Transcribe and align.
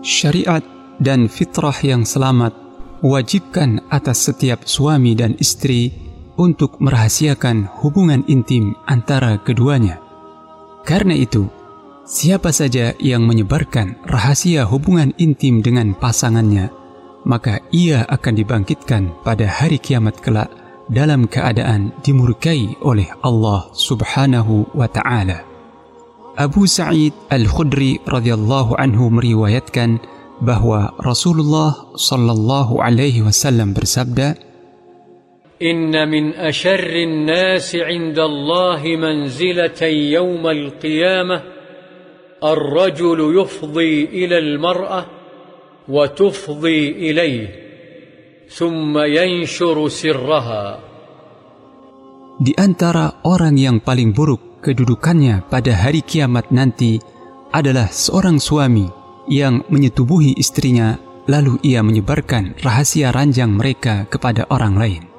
Syariat 0.00 0.64
dan 0.96 1.28
fitrah 1.28 1.76
yang 1.84 2.08
selamat 2.08 2.56
wajibkan 3.04 3.84
atas 3.92 4.32
setiap 4.32 4.64
suami 4.64 5.12
dan 5.12 5.36
istri 5.36 5.92
untuk 6.40 6.80
merahasiakan 6.80 7.68
hubungan 7.84 8.24
intim 8.24 8.72
antara 8.88 9.36
keduanya. 9.40 10.00
Karena 10.88 11.12
itu, 11.12 11.52
siapa 12.08 12.48
saja 12.48 12.96
yang 12.96 13.28
menyebarkan 13.28 14.00
rahasia 14.08 14.64
hubungan 14.64 15.12
intim 15.20 15.60
dengan 15.60 15.92
pasangannya, 15.92 16.72
maka 17.28 17.60
ia 17.68 18.08
akan 18.08 18.34
dibangkitkan 18.40 19.12
pada 19.20 19.44
hari 19.44 19.76
kiamat 19.76 20.16
kelak 20.24 20.48
dalam 20.88 21.28
keadaan 21.28 21.92
dimurkai 22.00 22.80
oleh 22.80 23.12
Allah 23.20 23.68
Subhanahu 23.76 24.72
wa 24.72 24.88
taala. 24.88 25.49
أبو 26.40 26.66
سعيد 26.66 27.12
الخدري 27.32 28.00
رضي 28.08 28.34
الله 28.34 28.76
عنه 28.80 29.08
مريويتكن 29.08 29.98
بهو 30.42 30.90
رسول 31.06 31.40
الله 31.40 31.76
صلى 31.94 32.32
الله 32.32 32.82
عليه 32.82 33.22
وسلم 33.22 33.72
برسبدة 33.72 34.34
إن 35.62 36.08
من 36.08 36.32
أشر 36.32 36.88
الناس 36.88 37.76
عند 37.76 38.18
الله 38.18 38.82
منزلة 38.96 39.82
يوم 40.16 40.46
القيامة 40.46 41.42
الرجل 42.44 43.40
يفضي 43.40 44.04
إلى 44.04 44.38
المرأة 44.38 45.06
وتفضي 45.88 46.88
إليه 46.90 47.48
ثم 48.48 48.98
ينشر 48.98 49.88
سرها. 49.88 50.80
Di 52.40 52.56
antara 52.56 53.20
orang 53.28 53.60
yang 53.60 53.84
paling 53.84 54.16
buruk 54.16 54.49
kedudukannya 54.62 55.44
pada 55.48 55.72
hari 55.74 56.00
kiamat 56.04 56.48
nanti 56.54 57.00
adalah 57.50 57.90
seorang 57.90 58.38
suami 58.38 58.86
yang 59.26 59.66
menyetubuhi 59.68 60.38
istrinya 60.38 60.96
lalu 61.26 61.58
ia 61.66 61.82
menyebarkan 61.82 62.56
rahasia 62.62 63.10
ranjang 63.10 63.50
mereka 63.50 64.06
kepada 64.06 64.46
orang 64.48 64.74
lain. 64.78 65.09